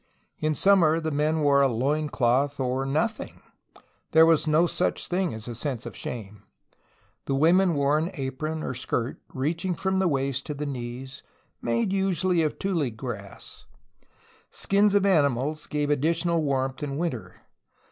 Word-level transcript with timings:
In 0.39 0.55
summer 0.55 0.99
the 0.99 1.11
men 1.11 1.41
wore 1.41 1.61
a 1.61 1.67
loin 1.67 2.09
cloth 2.09 2.59
or 2.59 2.87
nothing; 2.87 3.39
there 4.13 4.25
was 4.25 4.47
no 4.47 4.65
such 4.65 5.07
thing 5.07 5.31
as 5.31 5.47
a 5.47 5.53
sense 5.53 5.85
of 5.85 5.95
shame. 5.95 6.41
The 7.25 7.35
women 7.35 7.75
wore 7.75 7.99
an 7.99 8.09
apron, 8.15 8.63
or 8.63 8.73
skirt, 8.73 9.21
reaching 9.31 9.75
from 9.75 9.97
the 9.97 10.07
waist 10.07 10.47
to 10.47 10.55
the 10.55 10.65
knees, 10.65 11.21
made 11.61 11.93
usually 11.93 12.41
of 12.41 12.57
tule 12.57 12.89
grass. 12.89 13.67
Skins 14.49 14.95
of 14.95 15.05
animals 15.05 15.67
gave 15.67 15.91
additional 15.91 16.41
warmth 16.41 16.81
in 16.81 16.97
winter. 16.97 17.35